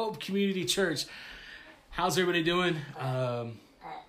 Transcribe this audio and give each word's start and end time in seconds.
Hope 0.00 0.18
Community 0.18 0.64
Church. 0.64 1.04
How's 1.90 2.16
everybody 2.16 2.42
doing? 2.42 2.74
Um, 2.98 3.60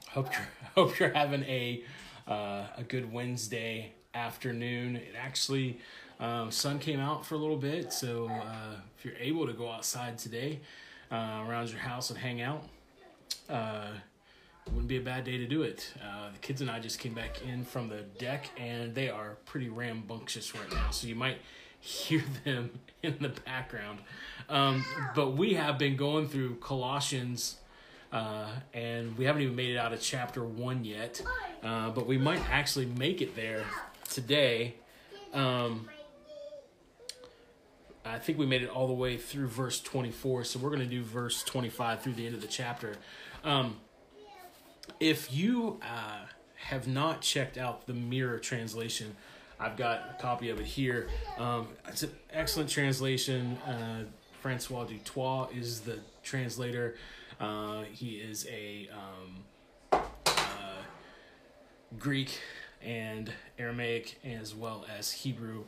hope 0.07 0.31
you're 0.31 0.47
hope 0.75 0.97
you're 0.97 1.09
having 1.13 1.43
a 1.43 1.83
uh, 2.25 2.63
a 2.77 2.83
good 2.87 3.11
Wednesday 3.11 3.91
afternoon. 4.13 4.95
It 4.95 5.15
actually 5.19 5.79
um, 6.21 6.49
sun 6.49 6.79
came 6.79 7.01
out 7.01 7.25
for 7.25 7.35
a 7.35 7.37
little 7.37 7.57
bit, 7.57 7.91
so 7.91 8.29
uh, 8.29 8.75
if 8.97 9.03
you're 9.03 9.17
able 9.19 9.45
to 9.45 9.51
go 9.51 9.69
outside 9.69 10.17
today 10.17 10.61
uh, 11.11 11.43
around 11.45 11.69
your 11.69 11.81
house 11.81 12.09
and 12.09 12.17
hang 12.17 12.41
out, 12.41 12.63
uh, 13.49 13.89
wouldn't 14.67 14.87
be 14.87 14.95
a 14.95 15.01
bad 15.01 15.25
day 15.25 15.37
to 15.39 15.45
do 15.45 15.63
it. 15.63 15.93
Uh, 16.01 16.31
the 16.31 16.39
kids 16.39 16.61
and 16.61 16.71
I 16.71 16.79
just 16.79 16.99
came 16.99 17.13
back 17.13 17.41
in 17.45 17.65
from 17.65 17.89
the 17.89 18.03
deck, 18.17 18.49
and 18.57 18.95
they 18.95 19.09
are 19.09 19.35
pretty 19.43 19.67
rambunctious 19.67 20.55
right 20.55 20.71
now, 20.71 20.89
so 20.91 21.05
you 21.07 21.15
might 21.15 21.39
hear 21.81 22.23
them 22.45 22.79
in 23.03 23.17
the 23.19 23.29
background. 23.29 23.99
Um, 24.47 24.85
but 25.15 25.31
we 25.35 25.55
have 25.55 25.77
been 25.77 25.97
going 25.97 26.29
through 26.29 26.55
Colossians. 26.55 27.57
Uh, 28.13 28.49
and 28.73 29.17
we 29.17 29.23
haven't 29.23 29.41
even 29.41 29.55
made 29.55 29.69
it 29.69 29.77
out 29.77 29.93
of 29.93 30.01
chapter 30.01 30.43
one 30.43 30.83
yet, 30.83 31.21
uh, 31.63 31.89
but 31.91 32.05
we 32.05 32.17
might 32.17 32.41
actually 32.49 32.85
make 32.85 33.21
it 33.21 33.37
there 33.37 33.63
today. 34.09 34.75
Um, 35.33 35.87
I 38.03 38.19
think 38.19 38.37
we 38.37 38.45
made 38.45 38.63
it 38.63 38.69
all 38.69 38.87
the 38.87 38.93
way 38.93 39.15
through 39.15 39.47
verse 39.47 39.79
24, 39.79 40.43
so 40.43 40.59
we're 40.59 40.71
going 40.71 40.81
to 40.81 40.85
do 40.85 41.03
verse 41.03 41.41
25 41.43 42.01
through 42.01 42.13
the 42.13 42.25
end 42.25 42.35
of 42.35 42.41
the 42.41 42.47
chapter. 42.47 42.97
Um, 43.45 43.77
if 44.99 45.33
you 45.33 45.79
uh, 45.81 46.25
have 46.65 46.89
not 46.89 47.21
checked 47.21 47.57
out 47.57 47.87
the 47.87 47.93
Mirror 47.93 48.39
translation, 48.39 49.15
I've 49.61 49.77
got 49.77 50.01
a 50.09 50.21
copy 50.21 50.49
of 50.49 50.59
it 50.59 50.65
here. 50.65 51.07
Um, 51.37 51.67
it's 51.87 52.01
an 52.01 52.11
excellent 52.33 52.69
translation. 52.69 53.57
Uh, 53.59 54.05
Francois 54.41 54.85
du 54.85 54.97
Toit 54.97 55.55
is 55.55 55.81
the 55.81 55.99
translator. 56.23 56.95
Uh, 57.39 57.83
he 57.91 58.15
is 58.15 58.47
a 58.51 58.89
um, 58.91 60.01
uh, 60.25 60.81
Greek 61.99 62.39
and 62.83 63.31
Aramaic 63.59 64.19
as 64.25 64.55
well 64.55 64.83
as 64.97 65.11
Hebrew 65.11 65.65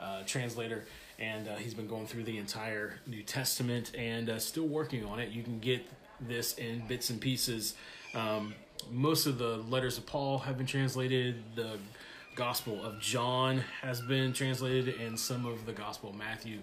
uh, 0.00 0.24
translator, 0.26 0.84
and 1.20 1.48
uh, 1.48 1.54
he's 1.54 1.74
been 1.74 1.86
going 1.86 2.08
through 2.08 2.24
the 2.24 2.38
entire 2.38 2.94
New 3.06 3.22
Testament 3.22 3.92
and 3.96 4.28
uh, 4.28 4.40
still 4.40 4.66
working 4.66 5.04
on 5.04 5.20
it. 5.20 5.30
You 5.30 5.44
can 5.44 5.60
get 5.60 5.86
this 6.20 6.54
in 6.54 6.84
bits 6.88 7.10
and 7.10 7.20
pieces. 7.20 7.74
Um, 8.12 8.54
most 8.90 9.26
of 9.26 9.38
the 9.38 9.58
letters 9.68 9.98
of 9.98 10.06
Paul 10.06 10.38
have 10.38 10.58
been 10.58 10.66
translated. 10.66 11.36
The 11.54 11.78
Gospel 12.36 12.84
of 12.84 13.00
John 13.00 13.64
has 13.82 14.00
been 14.00 14.32
translated, 14.32 15.00
and 15.00 15.18
some 15.18 15.44
of 15.44 15.66
the 15.66 15.72
Gospel 15.72 16.10
of 16.10 16.16
Matthew 16.16 16.60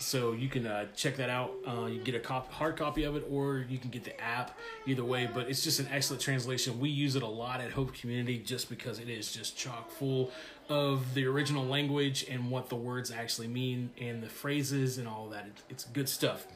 so 0.00 0.32
you 0.32 0.48
can 0.48 0.66
uh, 0.66 0.86
check 0.96 1.16
that 1.16 1.28
out. 1.28 1.52
Uh, 1.68 1.84
you 1.84 2.00
get 2.00 2.14
a 2.14 2.20
cop- 2.20 2.50
hard 2.50 2.76
copy 2.76 3.04
of 3.04 3.16
it, 3.16 3.26
or 3.30 3.66
you 3.68 3.76
can 3.76 3.90
get 3.90 4.02
the 4.02 4.18
app. 4.18 4.58
Either 4.86 5.04
way, 5.04 5.28
but 5.32 5.48
it's 5.48 5.62
just 5.62 5.78
an 5.78 5.86
excellent 5.92 6.22
translation. 6.22 6.80
We 6.80 6.88
use 6.88 7.16
it 7.16 7.22
a 7.22 7.28
lot 7.28 7.60
at 7.60 7.70
Hope 7.72 7.92
Community 7.94 8.38
just 8.38 8.70
because 8.70 8.98
it 8.98 9.10
is 9.10 9.30
just 9.30 9.58
chock 9.58 9.90
full 9.90 10.32
of 10.70 11.12
the 11.12 11.26
original 11.26 11.66
language 11.66 12.24
and 12.30 12.50
what 12.50 12.70
the 12.70 12.76
words 12.76 13.10
actually 13.10 13.48
mean 13.48 13.90
and 14.00 14.22
the 14.22 14.28
phrases 14.28 14.96
and 14.96 15.06
all 15.06 15.28
that. 15.28 15.46
It, 15.46 15.52
it's 15.68 15.84
good 15.84 16.08
stuff. 16.08 16.46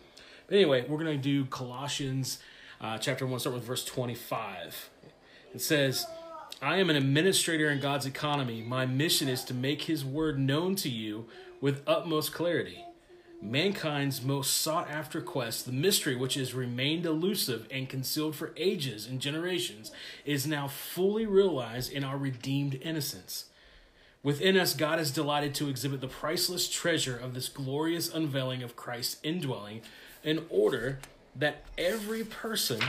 But 0.47 0.57
anyway, 0.57 0.87
we're 0.89 1.05
to 1.05 1.17
do 1.19 1.45
Colossians 1.45 2.39
uh, 2.81 2.97
chapter 2.97 3.27
1, 3.27 3.41
start 3.41 3.55
with 3.55 3.65
verse 3.65 3.85
25. 3.85 4.91
It 5.55 5.61
says, 5.61 6.07
I 6.63 6.77
am 6.79 6.91
an 6.91 6.97
administrator 6.97 7.71
in 7.71 7.81
God's 7.81 8.07
economy. 8.07 8.63
My 8.63 8.87
mission 8.87 9.29
is 9.29 9.45
to 9.45 9.55
make 9.55 9.83
his 9.83 10.05
word 10.05 10.39
known 10.39 10.77
to 10.77 10.89
you 10.89 11.27
with 11.61 11.83
utmost 11.87 12.33
clarity 12.33 12.85
mankind's 13.45 14.23
most 14.23 14.57
sought 14.57 14.91
after 14.91 15.21
quest, 15.21 15.67
the 15.67 15.73
mystery 15.73 16.17
which 16.17 16.35
has 16.35 16.55
remained 16.55 17.05
elusive 17.05 17.67
and 17.71 17.89
concealed 17.89 18.35
for 18.35 18.53
ages 18.57 19.07
and 19.07 19.21
generations, 19.21 19.93
is 20.25 20.47
now 20.47 20.67
fully 20.67 21.27
realized 21.27 21.93
in 21.93 22.03
our 22.03 22.17
redeemed 22.17 22.75
innocence. 22.83 23.47
Within 24.23 24.57
us, 24.57 24.75
God 24.75 24.99
is 24.99 25.11
delighted 25.11 25.55
to 25.57 25.69
exhibit 25.69 26.01
the 26.01 26.09
priceless 26.09 26.69
treasure 26.69 27.17
of 27.17 27.35
this 27.35 27.51
glorious 27.51 28.13
unveiling 28.13 28.63
of 28.63 28.75
Christ's 28.75 29.19
indwelling 29.23 29.83
in 30.23 30.47
order 30.49 30.99
that 31.37 31.65
every 31.77 32.25
person 32.25 32.81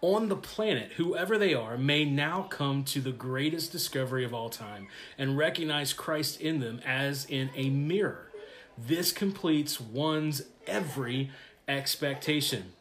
on 0.00 0.28
the 0.28 0.36
planet, 0.36 0.92
whoever 0.96 1.38
they 1.38 1.54
are, 1.54 1.78
may 1.78 2.04
now 2.04 2.42
come 2.42 2.84
to 2.84 3.00
the 3.00 3.12
greatest 3.12 3.72
discovery 3.72 4.24
of 4.24 4.34
all 4.34 4.50
time 4.50 4.88
and 5.16 5.38
recognize 5.38 5.92
Christ 5.92 6.40
in 6.40 6.60
them 6.60 6.80
as 6.84 7.24
in 7.26 7.50
a 7.54 7.70
mirror 7.70 8.30
this 8.76 9.12
completes 9.12 9.80
one's 9.80 10.42
every 10.66 11.30
expectation. 11.68 12.72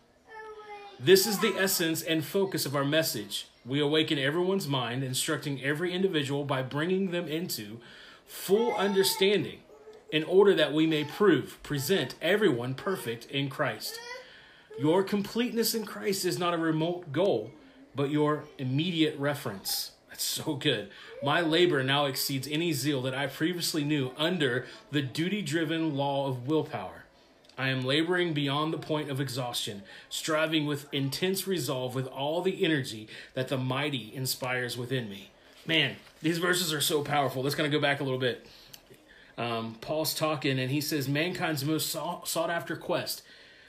This 0.99 1.27
is 1.27 1.39
the 1.39 1.55
essence 1.57 2.01
and 2.01 2.23
focus 2.23 2.65
of 2.65 2.75
our 2.75 2.85
message. 2.85 3.47
We 3.65 3.79
awaken 3.79 4.17
everyone's 4.17 4.67
mind, 4.67 5.03
instructing 5.03 5.63
every 5.63 5.93
individual 5.93 6.43
by 6.45 6.63
bringing 6.63 7.11
them 7.11 7.27
into 7.27 7.79
full 8.25 8.73
understanding 8.73 9.59
in 10.11 10.23
order 10.23 10.53
that 10.53 10.73
we 10.73 10.85
may 10.85 11.03
prove, 11.03 11.61
present 11.63 12.15
everyone 12.21 12.73
perfect 12.73 13.25
in 13.25 13.49
Christ. 13.49 13.99
Your 14.79 15.03
completeness 15.03 15.75
in 15.75 15.85
Christ 15.85 16.25
is 16.25 16.39
not 16.39 16.53
a 16.53 16.57
remote 16.57 17.11
goal, 17.11 17.51
but 17.95 18.09
your 18.09 18.45
immediate 18.57 19.17
reference. 19.19 19.91
That's 20.09 20.23
so 20.23 20.55
good. 20.55 20.89
My 21.23 21.41
labor 21.41 21.83
now 21.83 22.05
exceeds 22.05 22.47
any 22.47 22.73
zeal 22.73 23.01
that 23.03 23.15
I 23.15 23.27
previously 23.27 23.83
knew 23.83 24.11
under 24.17 24.65
the 24.91 25.01
duty 25.01 25.41
driven 25.41 25.95
law 25.95 26.27
of 26.27 26.47
willpower. 26.47 27.03
I 27.57 27.69
am 27.69 27.81
laboring 27.81 28.33
beyond 28.33 28.73
the 28.73 28.79
point 28.79 29.11
of 29.11 29.21
exhaustion, 29.21 29.83
striving 30.09 30.65
with 30.65 30.91
intense 30.91 31.47
resolve 31.47 31.93
with 31.93 32.07
all 32.07 32.41
the 32.41 32.63
energy 32.63 33.07
that 33.35 33.47
the 33.47 33.57
mighty 33.57 34.11
inspires 34.13 34.75
within 34.75 35.07
me. 35.07 35.29
Man, 35.65 35.95
these 36.21 36.39
verses 36.39 36.73
are 36.73 36.81
so 36.81 37.03
powerful. 37.03 37.43
Let's 37.43 37.55
kind 37.55 37.67
of 37.67 37.71
go 37.71 37.79
back 37.79 37.99
a 37.99 38.03
little 38.03 38.19
bit. 38.19 38.45
Um, 39.37 39.77
Paul's 39.81 40.13
talking, 40.13 40.59
and 40.59 40.71
he 40.71 40.81
says, 40.81 41.07
Mankind's 41.07 41.63
most 41.63 41.89
sought 41.89 42.49
after 42.49 42.75
quest, 42.75 43.21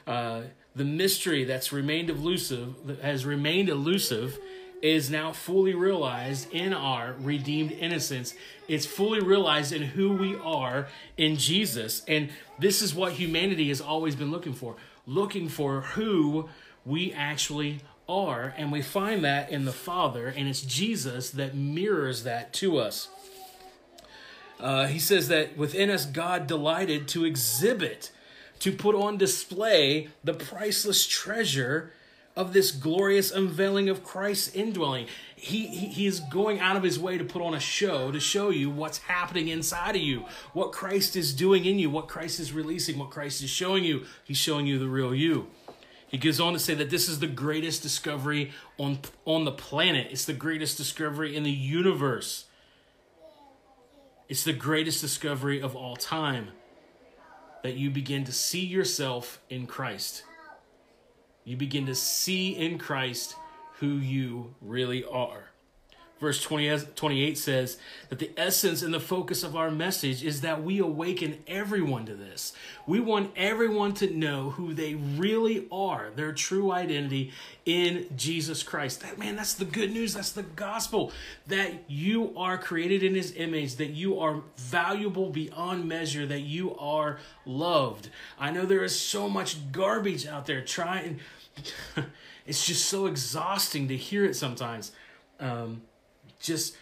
uh, 0.06 0.42
the 0.74 0.84
mystery 0.84 1.44
that's 1.44 1.72
remained 1.72 2.10
elusive, 2.10 2.86
that 2.86 3.00
has 3.00 3.24
remained 3.24 3.68
elusive 3.68 4.38
is 4.82 5.08
now 5.08 5.32
fully 5.32 5.74
realized 5.74 6.52
in 6.52 6.74
our 6.74 7.14
redeemed 7.18 7.72
innocence. 7.72 8.34
It's 8.68 8.84
fully 8.84 9.20
realized 9.20 9.72
in 9.72 9.82
who 9.82 10.12
we 10.12 10.36
are 10.36 10.88
in 11.16 11.36
Jesus. 11.36 12.02
And 12.06 12.30
this 12.58 12.82
is 12.82 12.94
what 12.94 13.12
humanity 13.12 13.68
has 13.68 13.80
always 13.80 14.14
been 14.14 14.30
looking 14.30 14.52
for 14.52 14.76
looking 15.06 15.48
for 15.48 15.82
who 15.82 16.48
we 16.84 17.12
actually 17.12 17.80
are. 18.08 18.54
And 18.56 18.70
we 18.70 18.82
find 18.82 19.24
that 19.24 19.50
in 19.50 19.64
the 19.64 19.72
Father, 19.72 20.28
and 20.28 20.48
it's 20.48 20.62
Jesus 20.62 21.30
that 21.30 21.54
mirrors 21.54 22.24
that 22.24 22.52
to 22.54 22.78
us. 22.78 23.08
Uh, 24.60 24.86
he 24.86 24.98
says 24.98 25.28
that 25.28 25.56
within 25.56 25.90
us, 25.90 26.06
God 26.06 26.46
delighted 26.46 27.08
to 27.08 27.24
exhibit, 27.24 28.10
to 28.64 28.72
put 28.72 28.94
on 28.94 29.18
display 29.18 30.08
the 30.24 30.32
priceless 30.32 31.06
treasure 31.06 31.92
of 32.34 32.54
this 32.54 32.70
glorious 32.70 33.30
unveiling 33.30 33.90
of 33.90 34.02
Christ's 34.02 34.54
indwelling. 34.56 35.06
He, 35.36 35.66
he, 35.66 35.88
he 35.88 36.06
is 36.06 36.20
going 36.20 36.60
out 36.60 36.74
of 36.74 36.82
his 36.82 36.98
way 36.98 37.18
to 37.18 37.24
put 37.24 37.42
on 37.42 37.52
a 37.52 37.60
show 37.60 38.10
to 38.10 38.18
show 38.18 38.48
you 38.48 38.70
what's 38.70 38.96
happening 38.96 39.48
inside 39.48 39.96
of 39.96 40.00
you, 40.00 40.24
what 40.54 40.72
Christ 40.72 41.14
is 41.14 41.34
doing 41.34 41.66
in 41.66 41.78
you, 41.78 41.90
what 41.90 42.08
Christ 42.08 42.40
is 42.40 42.54
releasing, 42.54 42.98
what 42.98 43.10
Christ 43.10 43.42
is 43.42 43.50
showing 43.50 43.84
you. 43.84 44.06
He's 44.24 44.38
showing 44.38 44.66
you 44.66 44.78
the 44.78 44.88
real 44.88 45.14
you. 45.14 45.48
He 46.08 46.16
goes 46.16 46.40
on 46.40 46.54
to 46.54 46.58
say 46.58 46.72
that 46.72 46.88
this 46.88 47.06
is 47.06 47.18
the 47.18 47.26
greatest 47.26 47.82
discovery 47.82 48.50
on, 48.78 49.00
on 49.26 49.44
the 49.44 49.52
planet. 49.52 50.06
It's 50.10 50.24
the 50.24 50.32
greatest 50.32 50.78
discovery 50.78 51.36
in 51.36 51.42
the 51.42 51.52
universe. 51.52 52.46
It's 54.26 54.42
the 54.42 54.54
greatest 54.54 55.02
discovery 55.02 55.60
of 55.60 55.76
all 55.76 55.96
time 55.96 56.52
that 57.64 57.74
you 57.74 57.90
begin 57.90 58.22
to 58.22 58.32
see 58.32 58.64
yourself 58.64 59.40
in 59.50 59.66
Christ 59.66 60.22
you 61.44 61.58
begin 61.58 61.84
to 61.86 61.94
see 61.94 62.56
in 62.56 62.78
Christ 62.78 63.36
who 63.80 63.98
you 63.98 64.54
really 64.62 65.04
are. 65.04 65.50
Verse 66.20 66.40
20, 66.40 66.86
28 66.94 67.36
says 67.36 67.76
that 68.08 68.20
the 68.20 68.30
essence 68.36 68.82
and 68.82 68.94
the 68.94 69.00
focus 69.00 69.42
of 69.42 69.56
our 69.56 69.70
message 69.70 70.22
is 70.22 70.42
that 70.42 70.62
we 70.62 70.78
awaken 70.78 71.38
everyone 71.48 72.06
to 72.06 72.14
this. 72.14 72.52
We 72.86 73.00
want 73.00 73.32
everyone 73.36 73.94
to 73.94 74.08
know 74.16 74.50
who 74.50 74.74
they 74.74 74.94
really 74.94 75.66
are, 75.72 76.10
their 76.14 76.32
true 76.32 76.70
identity 76.70 77.32
in 77.66 78.06
Jesus 78.16 78.62
Christ. 78.62 79.00
That 79.00 79.18
man, 79.18 79.34
that's 79.34 79.54
the 79.54 79.64
good 79.64 79.90
news, 79.92 80.14
that's 80.14 80.30
the 80.32 80.44
gospel 80.44 81.10
that 81.48 81.72
you 81.88 82.32
are 82.36 82.58
created 82.58 83.02
in 83.02 83.16
his 83.16 83.34
image, 83.36 83.76
that 83.76 83.90
you 83.90 84.20
are 84.20 84.42
valuable 84.56 85.30
beyond 85.30 85.88
measure, 85.88 86.26
that 86.26 86.42
you 86.42 86.76
are 86.76 87.18
loved. 87.44 88.08
I 88.38 88.52
know 88.52 88.64
there 88.64 88.84
is 88.84 88.98
so 88.98 89.28
much 89.28 89.72
garbage 89.72 90.26
out 90.26 90.46
there 90.46 90.64
trying 90.64 91.18
it's 92.46 92.66
just 92.66 92.86
so 92.86 93.06
exhausting 93.06 93.88
to 93.88 93.96
hear 93.96 94.24
it 94.24 94.36
sometimes. 94.36 94.92
Um, 95.40 95.82
just 96.44 96.76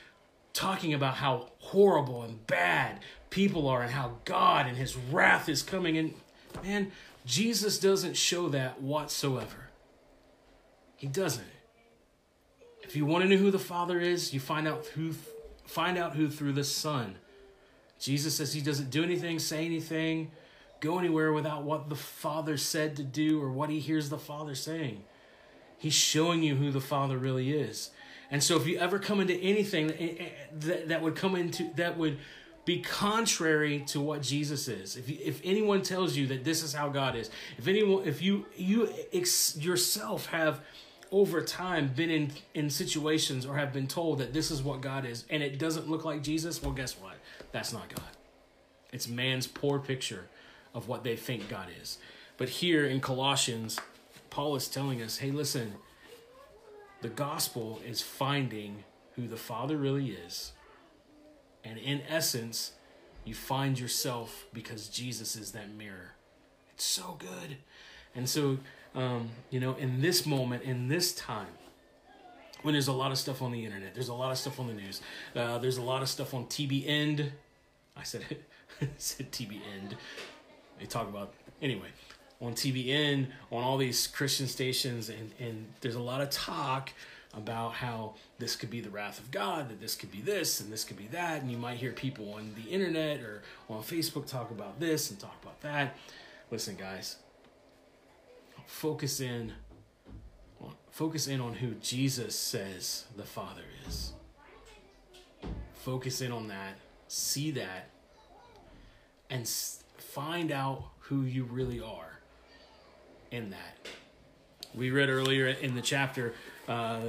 talking 0.53 0.93
about 0.93 1.15
how 1.15 1.49
horrible 1.59 2.23
and 2.23 2.47
bad 2.47 3.01
people 3.31 3.69
are 3.69 3.83
and 3.83 3.93
how 3.93 4.19
God 4.25 4.67
and 4.67 4.77
his 4.77 4.97
wrath 4.97 5.49
is 5.49 5.63
coming. 5.63 5.97
And 5.97 6.15
man, 6.63 6.93
Jesus 7.25 7.79
doesn't 7.79 8.17
show 8.17 8.49
that 8.51 8.83
whatsoever. 8.83 9.69
He 10.97 11.07
doesn't. 11.07 11.47
If 12.83 12.97
you 12.97 13.07
want 13.07 13.25
to 13.25 13.31
know 13.31 13.37
who 13.37 13.51
the 13.51 13.59
Father 13.59 13.99
is, 13.99 14.35
you 14.35 14.41
find 14.41 14.69
out 14.69 14.87
who 14.87 15.15
find 15.65 15.97
out 15.97 16.15
who 16.15 16.29
through 16.29 16.53
the 16.53 16.65
Son. 16.65 17.15
Jesus 17.99 18.37
says 18.37 18.53
he 18.53 18.61
doesn't 18.61 18.91
do 18.91 19.05
anything, 19.05 19.39
say 19.39 19.65
anything, 19.65 20.33
go 20.81 20.99
anywhere 20.99 21.33
without 21.33 21.63
what 21.63 21.89
the 21.89 21.97
Father 21.97 22.57
said 22.57 22.97
to 22.97 23.05
do 23.05 23.41
or 23.41 23.51
what 23.51 23.71
he 23.71 23.79
hears 23.79 24.11
the 24.11 24.19
Father 24.19 24.55
saying. 24.55 25.05
He's 25.79 25.95
showing 25.95 26.43
you 26.43 26.57
who 26.57 26.71
the 26.71 26.81
Father 26.81 27.17
really 27.17 27.53
is. 27.53 27.91
And 28.33 28.43
so 28.43 28.57
if 28.57 28.67
you 28.67 28.79
ever 28.79 28.99
come 28.99 29.21
into 29.21 29.35
anything 29.35 29.91
eh, 29.93 30.15
eh, 30.19 30.29
that, 30.61 30.89
that 30.89 31.03
would 31.03 31.15
come 31.15 31.37
into 31.37 31.71
that 31.77 31.99
would 31.99 32.19
be 32.65 32.81
contrary 32.81 33.81
to 33.89 34.01
what 34.01 34.23
Jesus 34.23 34.69
is. 34.69 34.97
If 34.97 35.09
you, 35.09 35.19
if 35.23 35.41
anyone 35.45 35.83
tells 35.83 36.17
you 36.17 36.27
that 36.29 36.43
this 36.43 36.63
is 36.63 36.73
how 36.73 36.89
God 36.89 37.15
is, 37.15 37.31
if 37.59 37.69
anyone 37.69 38.05
if 38.07 38.23
you 38.23 38.47
you 38.57 38.89
ex, 39.13 39.57
yourself 39.59 40.27
have 40.27 40.61
over 41.11 41.43
time 41.43 41.89
been 41.95 42.09
in 42.09 42.33
in 42.55 42.71
situations 42.71 43.45
or 43.45 43.57
have 43.57 43.71
been 43.73 43.87
told 43.87 44.19
that 44.19 44.33
this 44.33 44.51
is 44.51 44.63
what 44.63 44.81
God 44.81 45.05
is 45.05 45.25
and 45.29 45.43
it 45.43 45.59
doesn't 45.59 45.89
look 45.91 46.07
like 46.07 46.23
Jesus, 46.23 46.63
well 46.63 46.73
guess 46.73 46.95
what? 46.99 47.17
That's 47.53 47.73
not 47.73 47.95
God. 47.95 48.09
It's 48.95 49.09
man's 49.09 49.47
poor 49.47 49.79
picture 49.79 50.27
of 50.75 50.89
what 50.89 51.05
they 51.05 51.17
think 51.17 51.51
God 51.51 51.69
is. 51.83 51.99
But 52.39 52.49
here 52.49 52.87
in 52.87 53.03
Colossians, 53.03 53.79
Paul 54.31 54.57
is 54.57 54.69
telling 54.69 55.03
us, 55.03 55.19
"Hey, 55.19 55.31
listen, 55.31 55.75
the 57.03 57.09
gospel 57.09 57.81
is 57.87 58.01
finding 58.01 58.85
who 59.17 59.27
the 59.27 59.37
Father 59.37 59.77
really 59.77 60.11
is. 60.11 60.53
And 61.65 61.79
in 61.79 62.01
essence, 62.09 62.73
you 63.25 63.35
find 63.35 63.79
yourself 63.79 64.47
because 64.53 64.89
Jesus 64.89 65.37
is 65.37 65.53
that 65.53 65.71
mirror. 65.75 66.13
It's 66.73 66.85
so 66.85 67.17
good. 67.19 67.59
And 68.15 68.29
so, 68.29 68.59
um, 68.95 69.31
you 69.51 69.61
know, 69.61 69.75
in 69.75 70.01
this 70.01 70.25
moment, 70.25 70.63
in 70.63 70.89
this 70.89 71.13
time, 71.15 71.55
when 72.63 72.73
there's 72.73 72.89
a 72.89 72.93
lot 72.93 73.11
of 73.11 73.19
stuff 73.19 73.43
on 73.43 73.51
the 73.51 73.65
internet, 73.65 73.95
there's 73.95 74.09
a 74.09 74.15
lot 74.15 74.31
of 74.31 74.39
stuff 74.39 74.61
on 74.61 74.69
the 74.69 74.75
news, 74.75 75.03
uh, 75.35 75.59
there's 75.59 75.79
a 75.79 75.83
lot 75.83 76.03
of 76.03 76.09
stuff 76.09 76.33
on 76.33 76.47
TBN. 76.47 77.31
I 77.97 78.03
said 78.05 78.25
it, 78.81 78.91
said 78.97 79.33
TBN. 79.33 79.97
They 80.79 80.87
talk 80.87 81.09
about 81.09 81.35
anyway 81.61 81.89
on 82.43 82.55
TBN, 82.55 83.29
on 83.53 83.63
all 83.63 83.79
these 83.79 84.09
Christian 84.09 84.49
stations, 84.49 85.09
and, 85.09 85.31
and 85.39 85.67
there's 85.81 85.95
a 85.95 86.03
lot 86.03 86.21
of 86.21 86.29
talk 86.29 86.91
about 87.35 87.75
how 87.75 88.15
this 88.39 88.57
could 88.57 88.69
be 88.69 88.81
the 88.81 88.91
wrath 88.91 89.19
of 89.19 89.31
God, 89.31 89.71
that 89.71 89.81
this 89.81 89.95
could 89.95 90.11
be 90.11 90.21
this 90.21 90.61
and 90.61 90.71
this 90.71 90.85
could 90.85 90.99
be 90.99 91.07
that. 91.13 91.41
And 91.41 91.51
you 91.51 91.57
might 91.57 91.79
hear 91.79 91.93
people 91.93 92.35
on 92.35 92.55
the 92.63 92.71
internet 92.71 93.21
or 93.21 93.43
on 93.71 93.83
Facebook 93.83 94.27
talk 94.27 94.51
about 94.51 94.81
this 94.81 95.11
and 95.11 95.19
talk 95.19 95.37
about 95.41 95.61
that. 95.63 95.97
Listen, 96.51 96.75
guys, 96.75 97.17
focus 98.67 99.21
in 99.21 99.53
focus 100.91 101.27
in 101.27 101.41
on 101.41 101.55
who 101.55 101.71
Jesus 101.77 102.39
says 102.39 103.07
the 103.17 103.23
Father 103.23 103.63
is. 103.89 104.13
Focus 105.73 106.21
in 106.21 106.31
on 106.31 106.49
that, 106.49 106.75
see 107.09 107.51
that, 107.53 107.89
and 109.31 109.49
find 109.97 110.53
out 110.53 110.85
who 110.99 111.23
you 111.23 111.45
really 111.45 111.81
are 111.81 112.22
in 113.33 113.51
that. 113.51 113.89
We 114.75 114.91
read 114.91 115.09
earlier 115.09 115.49
in 115.49 115.75
the 115.75 115.83
chapter, 115.83 116.35
uh, 116.69 117.01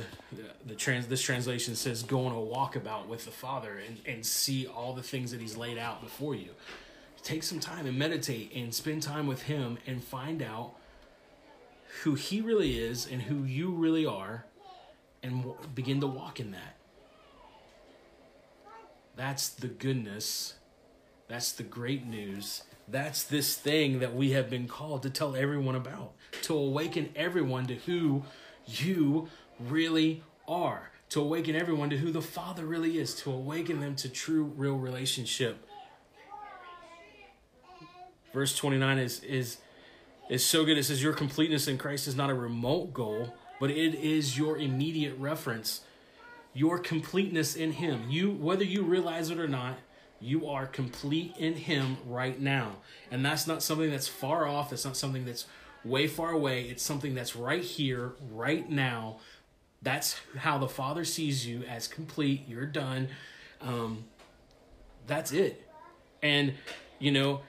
the 0.65 0.75
trans 0.75 1.07
this 1.07 1.21
translation 1.21 1.75
says, 1.75 2.01
"Go 2.03 2.25
on 2.25 2.31
a 2.31 2.35
walkabout 2.35 3.07
with 3.07 3.25
the 3.25 3.31
Father 3.31 3.77
and 3.77 3.99
and 4.05 4.25
see 4.25 4.65
all 4.65 4.93
the 4.93 5.03
things 5.03 5.31
that 5.31 5.39
He's 5.39 5.55
laid 5.55 5.77
out 5.77 6.01
before 6.01 6.33
you." 6.33 6.55
Take 7.21 7.43
some 7.43 7.61
time 7.61 7.85
and 7.85 7.97
meditate 7.97 8.51
and 8.53 8.73
spend 8.73 9.03
time 9.03 9.27
with 9.27 9.43
Him 9.43 9.77
and 9.87 10.03
find 10.03 10.41
out 10.41 10.73
who 12.01 12.15
He 12.15 12.41
really 12.41 12.79
is 12.79 13.05
and 13.05 13.21
who 13.21 13.43
you 13.43 13.71
really 13.71 14.05
are, 14.05 14.45
and 15.21 15.53
begin 15.73 16.01
to 16.01 16.07
walk 16.07 16.39
in 16.39 16.51
that. 16.51 16.75
That's 19.15 19.47
the 19.47 19.67
goodness. 19.67 20.55
That's 21.29 21.53
the 21.53 21.63
great 21.63 22.05
news 22.05 22.63
that's 22.87 23.23
this 23.23 23.55
thing 23.55 23.99
that 23.99 24.15
we 24.15 24.31
have 24.31 24.49
been 24.49 24.67
called 24.67 25.03
to 25.03 25.09
tell 25.09 25.35
everyone 25.35 25.75
about, 25.75 26.13
to 26.43 26.55
awaken 26.55 27.09
everyone 27.15 27.65
to 27.67 27.75
who 27.75 28.23
you 28.65 29.29
really 29.59 30.23
are, 30.47 30.91
to 31.09 31.21
awaken 31.21 31.55
everyone 31.55 31.89
to 31.89 31.97
who 31.97 32.11
the 32.11 32.21
Father 32.21 32.65
really 32.65 32.97
is, 32.97 33.15
to 33.15 33.31
awaken 33.31 33.79
them 33.79 33.95
to 33.95 34.09
true, 34.09 34.45
real 34.55 34.75
relationship. 34.75 35.65
Verse 38.33 38.55
29 38.55 38.97
is, 38.97 39.23
is, 39.23 39.57
is 40.29 40.43
so 40.43 40.65
good. 40.65 40.77
It 40.77 40.83
says, 40.83 41.01
Your 41.01 41.13
completeness 41.13 41.67
in 41.67 41.77
Christ 41.77 42.07
is 42.07 42.15
not 42.15 42.29
a 42.29 42.33
remote 42.33 42.93
goal, 42.93 43.33
but 43.59 43.69
it 43.69 43.95
is 43.95 44.37
your 44.37 44.57
immediate 44.57 45.17
reference. 45.17 45.81
Your 46.53 46.79
completeness 46.79 47.55
in 47.55 47.73
Him. 47.73 48.09
You, 48.09 48.31
whether 48.31 48.63
you 48.63 48.83
realize 48.83 49.29
it 49.29 49.39
or 49.39 49.47
not, 49.47 49.77
you 50.23 50.47
are 50.47 50.65
complete 50.65 51.35
in 51.37 51.53
Him 51.53 51.97
right 52.07 52.39
now. 52.39 52.77
And 53.11 53.25
that's 53.25 53.45
not 53.45 53.61
something 53.61 53.91
that's 53.91 54.07
far 54.07 54.47
off. 54.47 54.71
It's 54.71 54.85
not 54.85 54.97
something 54.97 55.25
that's 55.25 55.45
way 55.83 56.07
far 56.07 56.31
away. 56.31 56.63
It's 56.63 56.83
something 56.83 57.13
that's 57.13 57.35
right 57.35 57.63
here, 57.63 58.13
right 58.31 58.69
now. 58.69 59.17
That's 59.81 60.19
how 60.37 60.57
the 60.57 60.69
Father 60.69 61.03
sees 61.03 61.45
you 61.45 61.63
as 61.63 61.87
complete. 61.87 62.45
You're 62.47 62.65
done. 62.65 63.09
Um, 63.61 64.05
that's 65.07 65.31
it. 65.31 65.67
And, 66.21 66.53
you 66.99 67.11
know, 67.11 67.41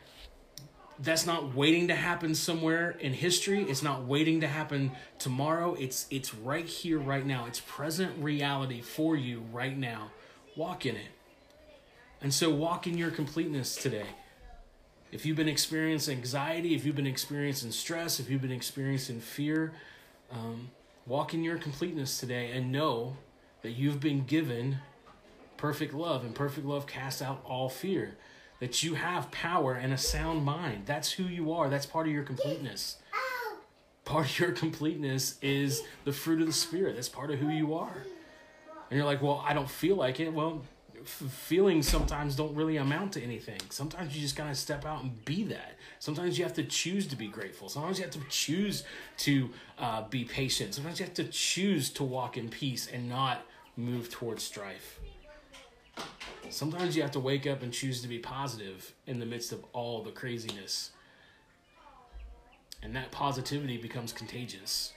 that's 0.98 1.26
not 1.26 1.54
waiting 1.54 1.88
to 1.88 1.94
happen 1.94 2.34
somewhere 2.34 2.90
in 3.00 3.12
history 3.12 3.62
it's 3.64 3.82
not 3.82 4.04
waiting 4.04 4.40
to 4.40 4.46
happen 4.46 4.92
tomorrow 5.18 5.74
it's 5.74 6.06
it's 6.08 6.32
right 6.32 6.66
here 6.66 6.98
right 6.98 7.26
now 7.26 7.46
it's 7.46 7.60
present 7.60 8.12
reality 8.22 8.80
for 8.80 9.16
you 9.16 9.42
right 9.52 9.76
now 9.76 10.10
walk 10.56 10.86
in 10.86 10.94
it 10.94 11.08
and 12.24 12.32
so 12.32 12.48
walk 12.48 12.86
in 12.86 12.96
your 12.96 13.10
completeness 13.10 13.76
today. 13.76 14.06
If 15.12 15.26
you've 15.26 15.36
been 15.36 15.46
experiencing 15.46 16.16
anxiety, 16.16 16.74
if 16.74 16.86
you've 16.86 16.96
been 16.96 17.06
experiencing 17.06 17.70
stress, 17.70 18.18
if 18.18 18.30
you've 18.30 18.40
been 18.40 18.50
experiencing 18.50 19.20
fear, 19.20 19.74
um, 20.32 20.70
walk 21.06 21.34
in 21.34 21.44
your 21.44 21.58
completeness 21.58 22.18
today 22.18 22.50
and 22.52 22.72
know 22.72 23.18
that 23.60 23.72
you've 23.72 24.00
been 24.00 24.24
given 24.24 24.78
perfect 25.58 25.92
love, 25.92 26.24
and 26.24 26.34
perfect 26.34 26.66
love 26.66 26.86
casts 26.86 27.20
out 27.20 27.42
all 27.44 27.68
fear. 27.68 28.16
That 28.58 28.82
you 28.82 28.94
have 28.94 29.30
power 29.30 29.74
and 29.74 29.92
a 29.92 29.98
sound 29.98 30.46
mind. 30.46 30.84
That's 30.86 31.12
who 31.12 31.24
you 31.24 31.52
are. 31.52 31.68
That's 31.68 31.84
part 31.84 32.06
of 32.06 32.12
your 32.14 32.24
completeness. 32.24 32.96
Part 34.06 34.26
of 34.30 34.38
your 34.38 34.52
completeness 34.52 35.36
is 35.42 35.82
the 36.04 36.12
fruit 36.12 36.40
of 36.40 36.46
the 36.46 36.54
Spirit. 36.54 36.94
That's 36.94 37.10
part 37.10 37.30
of 37.30 37.38
who 37.38 37.50
you 37.50 37.74
are. 37.74 38.06
And 38.90 38.96
you're 38.96 39.04
like, 39.04 39.20
well, 39.20 39.44
I 39.46 39.52
don't 39.52 39.68
feel 39.68 39.96
like 39.96 40.20
it. 40.20 40.32
Well, 40.32 40.62
feelings 41.08 41.88
sometimes 41.88 42.36
don't 42.36 42.54
really 42.54 42.76
amount 42.76 43.12
to 43.12 43.22
anything. 43.22 43.60
Sometimes 43.70 44.14
you 44.14 44.22
just 44.22 44.36
gotta 44.36 44.54
step 44.54 44.84
out 44.84 45.02
and 45.02 45.24
be 45.24 45.44
that. 45.44 45.74
Sometimes 45.98 46.38
you 46.38 46.44
have 46.44 46.54
to 46.54 46.64
choose 46.64 47.06
to 47.08 47.16
be 47.16 47.28
grateful. 47.28 47.68
Sometimes 47.68 47.98
you 47.98 48.04
have 48.04 48.12
to 48.14 48.20
choose 48.28 48.84
to 49.18 49.50
uh, 49.78 50.02
be 50.08 50.24
patient. 50.24 50.74
Sometimes 50.74 51.00
you 51.00 51.06
have 51.06 51.14
to 51.14 51.24
choose 51.24 51.90
to 51.90 52.04
walk 52.04 52.36
in 52.36 52.48
peace 52.48 52.88
and 52.92 53.08
not 53.08 53.42
move 53.76 54.10
towards 54.10 54.42
strife. 54.42 55.00
Sometimes 56.50 56.96
you 56.96 57.02
have 57.02 57.12
to 57.12 57.20
wake 57.20 57.46
up 57.46 57.62
and 57.62 57.72
choose 57.72 58.02
to 58.02 58.08
be 58.08 58.18
positive 58.18 58.92
in 59.06 59.18
the 59.18 59.26
midst 59.26 59.52
of 59.52 59.64
all 59.72 60.02
the 60.02 60.10
craziness. 60.10 60.90
And 62.82 62.94
that 62.94 63.10
positivity 63.10 63.76
becomes 63.78 64.12
contagious 64.12 64.92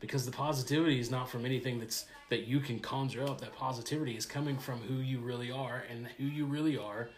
because 0.00 0.26
the 0.26 0.32
positivity 0.32 0.98
is 0.98 1.10
not 1.10 1.30
from 1.30 1.44
anything 1.44 1.78
that's 1.78 2.06
that 2.30 2.46
you 2.46 2.60
can 2.60 2.78
conjure 2.78 3.24
up 3.24 3.40
that 3.40 3.54
positivity 3.54 4.16
is 4.16 4.24
coming 4.24 4.56
from 4.56 4.78
who 4.80 4.94
you 4.94 5.18
really 5.18 5.50
are 5.50 5.84
and 5.90 6.06
who 6.16 6.24
you 6.24 6.46
really 6.46 6.78
are 6.78 7.10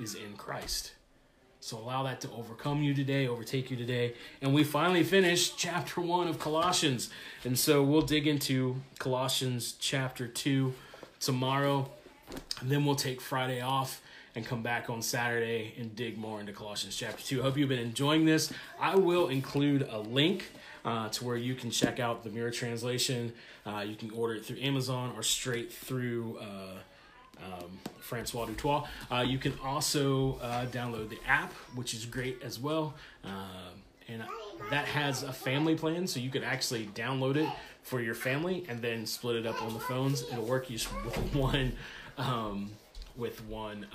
is 0.00 0.14
in 0.14 0.36
Christ. 0.36 0.92
So 1.60 1.78
allow 1.78 2.02
that 2.02 2.20
to 2.20 2.30
overcome 2.30 2.82
you 2.82 2.92
today, 2.94 3.26
overtake 3.26 3.70
you 3.70 3.76
today. 3.76 4.14
And 4.42 4.52
we 4.52 4.62
finally 4.62 5.02
finished 5.02 5.54
chapter 5.56 6.00
1 6.00 6.28
of 6.28 6.38
Colossians. 6.38 7.10
And 7.44 7.58
so 7.58 7.82
we'll 7.82 8.02
dig 8.02 8.26
into 8.26 8.76
Colossians 8.98 9.74
chapter 9.80 10.28
2 10.28 10.74
tomorrow. 11.18 11.90
And 12.60 12.70
then 12.70 12.84
we'll 12.84 12.94
take 12.94 13.20
Friday 13.20 13.60
off 13.60 14.02
and 14.34 14.44
come 14.44 14.62
back 14.62 14.90
on 14.90 15.00
Saturday 15.00 15.74
and 15.78 15.96
dig 15.96 16.18
more 16.18 16.40
into 16.40 16.52
Colossians 16.52 16.94
chapter 16.94 17.22
2. 17.22 17.42
Hope 17.42 17.56
you've 17.56 17.70
been 17.70 17.78
enjoying 17.78 18.26
this. 18.26 18.52
I 18.78 18.94
will 18.94 19.28
include 19.28 19.88
a 19.90 19.98
link 19.98 20.52
uh, 20.86 21.08
to 21.08 21.24
where 21.24 21.36
you 21.36 21.54
can 21.54 21.70
check 21.70 21.98
out 21.98 22.22
the 22.22 22.30
mirror 22.30 22.50
translation. 22.50 23.32
Uh, 23.66 23.84
you 23.86 23.96
can 23.96 24.10
order 24.12 24.36
it 24.36 24.44
through 24.44 24.58
Amazon 24.60 25.12
or 25.16 25.22
straight 25.22 25.72
through 25.72 26.38
uh, 26.40 27.44
um, 27.44 27.78
Francois 28.00 28.46
du 28.46 28.54
Toit. 28.54 28.84
Uh, 29.10 29.24
you 29.26 29.36
can 29.36 29.52
also 29.62 30.38
uh, 30.38 30.64
download 30.66 31.10
the 31.10 31.18
app, 31.26 31.52
which 31.74 31.92
is 31.92 32.06
great 32.06 32.40
as 32.42 32.58
well. 32.58 32.94
Uh, 33.24 33.28
and 34.08 34.22
that 34.70 34.86
has 34.86 35.24
a 35.24 35.32
family 35.32 35.74
plan, 35.74 36.06
so 36.06 36.20
you 36.20 36.30
can 36.30 36.44
actually 36.44 36.86
download 36.94 37.34
it 37.34 37.50
for 37.82 38.00
your 38.00 38.14
family 38.14 38.64
and 38.68 38.80
then 38.80 39.04
split 39.04 39.34
it 39.34 39.46
up 39.46 39.60
on 39.62 39.74
the 39.74 39.80
phones. 39.80 40.22
It'll 40.22 40.44
work 40.44 40.70
you 40.70 40.78
with 41.04 41.16
one, 41.34 41.72
um, 42.16 42.70
with 43.16 43.44
one 43.46 43.86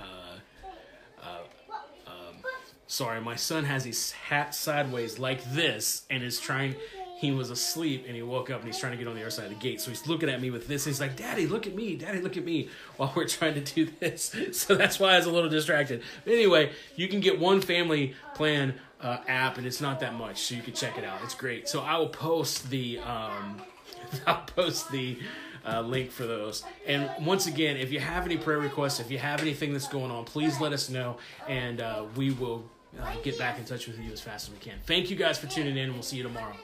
sorry, 2.91 3.21
my 3.21 3.37
son 3.37 3.63
has 3.63 3.85
his 3.85 4.11
hat 4.11 4.53
sideways 4.53 5.17
like 5.17 5.41
this 5.53 6.03
and 6.09 6.21
is 6.21 6.39
trying. 6.39 6.75
He 7.17 7.31
was 7.31 7.49
asleep 7.49 8.05
and 8.07 8.15
he 8.15 8.21
woke 8.21 8.49
up 8.49 8.59
and 8.59 8.67
he's 8.67 8.79
trying 8.79 8.91
to 8.93 8.97
get 8.97 9.07
on 9.07 9.15
the 9.15 9.21
other 9.21 9.29
side 9.29 9.45
of 9.45 9.51
the 9.51 9.55
gate. 9.55 9.79
So 9.79 9.91
he's 9.91 10.07
looking 10.07 10.27
at 10.27 10.41
me 10.41 10.49
with 10.49 10.67
this. 10.67 10.83
He's 10.83 10.99
like, 10.99 11.15
"Daddy, 11.15 11.47
look 11.47 11.65
at 11.67 11.73
me! 11.73 11.95
Daddy, 11.95 12.19
look 12.19 12.35
at 12.35 12.43
me!" 12.43 12.67
While 12.97 13.13
we're 13.15 13.27
trying 13.27 13.53
to 13.53 13.61
do 13.61 13.89
this. 13.99 14.35
So 14.51 14.75
that's 14.75 14.99
why 14.99 15.13
I 15.13 15.17
was 15.17 15.25
a 15.25 15.31
little 15.31 15.49
distracted. 15.49 16.03
But 16.25 16.33
anyway, 16.33 16.71
you 16.95 17.07
can 17.07 17.21
get 17.21 17.39
one 17.39 17.61
family 17.61 18.15
plan 18.35 18.73
uh, 18.99 19.19
app 19.27 19.57
and 19.57 19.65
it's 19.65 19.79
not 19.79 20.01
that 20.01 20.13
much, 20.15 20.41
so 20.41 20.55
you 20.55 20.61
can 20.61 20.73
check 20.73 20.97
it 20.97 21.05
out. 21.05 21.19
It's 21.23 21.35
great. 21.35 21.69
So 21.69 21.81
I 21.81 21.97
will 21.97 22.09
post 22.09 22.69
the 22.69 22.99
um, 22.99 23.61
I'll 24.27 24.43
post 24.43 24.91
the 24.91 25.17
uh, 25.65 25.81
link 25.81 26.11
for 26.11 26.25
those. 26.25 26.63
And 26.85 27.09
once 27.25 27.47
again, 27.47 27.77
if 27.77 27.91
you 27.91 27.99
have 27.99 28.25
any 28.25 28.37
prayer 28.37 28.59
requests, 28.59 28.99
if 28.99 29.11
you 29.11 29.19
have 29.19 29.41
anything 29.41 29.71
that's 29.71 29.87
going 29.87 30.11
on, 30.11 30.25
please 30.25 30.59
let 30.59 30.73
us 30.73 30.89
know, 30.89 31.17
and 31.47 31.79
uh, 31.79 32.05
we 32.15 32.31
will 32.31 32.65
uh, 32.99 33.15
get 33.23 33.37
back 33.37 33.57
in 33.57 33.65
touch 33.65 33.87
with 33.87 33.99
you 33.99 34.11
as 34.11 34.21
fast 34.21 34.47
as 34.47 34.53
we 34.53 34.59
can. 34.59 34.79
Thank 34.85 35.09
you 35.09 35.15
guys 35.15 35.37
for 35.37 35.47
tuning 35.47 35.77
in, 35.77 35.85
and 35.85 35.93
we'll 35.93 36.03
see 36.03 36.17
you 36.17 36.23
tomorrow. 36.23 36.55